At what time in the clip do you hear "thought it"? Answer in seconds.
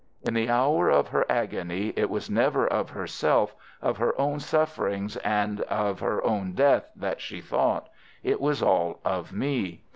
7.39-8.41